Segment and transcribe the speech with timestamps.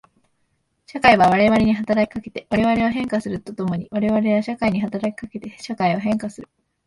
[0.87, 6.49] 社会は我々に働きかけて我々を変化すると共に我々は社会に働きかけて社会を変化する。